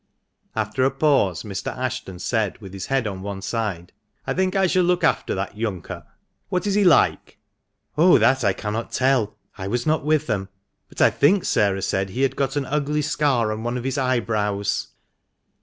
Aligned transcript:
After 0.55 0.83
a 0.83 0.89
pause, 0.89 1.43
Mr. 1.43 1.67
Ashton 1.77 2.17
said, 2.17 2.57
with 2.57 2.73
his 2.73 2.87
head 2.87 3.05
on 3.05 3.21
one 3.21 3.43
side, 3.43 3.91
—"I 4.25 4.33
think 4.33 4.55
I 4.55 4.65
shall 4.65 4.81
look 4.83 5.03
after 5.03 5.35
that 5.35 5.55
younker. 5.55 6.03
What 6.49 6.65
is 6.65 6.73
he 6.73 6.83
like?" 6.83 7.37
THE 7.95 8.01
MANCHESTER 8.01 8.01
MAN. 8.01 8.09
109" 8.09 8.31
Oh! 8.31 8.31
that 8.31 8.43
I 8.43 8.53
cannot 8.53 8.91
tell; 8.91 9.35
I 9.59 9.67
was 9.67 9.85
not 9.85 10.03
with 10.03 10.25
them. 10.25 10.49
But 10.89 11.01
I 11.01 11.11
think 11.11 11.45
Sarah 11.45 11.83
said 11.83 12.09
he 12.09 12.23
had 12.23 12.35
got 12.35 12.55
an 12.55 12.65
ugly 12.65 13.03
scar 13.03 13.51
on 13.51 13.61
one 13.63 13.77
of 13.77 13.83
his 13.83 13.99
eyebrows." 13.99 14.87